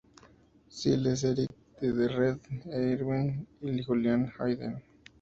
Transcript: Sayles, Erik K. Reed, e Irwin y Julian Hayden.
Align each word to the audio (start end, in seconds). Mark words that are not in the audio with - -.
Sayles, 0.77 1.23
Erik 1.25 1.51
K. 1.77 1.79
Reed, 1.91 2.39
e 2.65 2.79
Irwin 2.95 3.47
y 3.61 3.83
Julian 3.83 4.31
Hayden. 4.39 4.81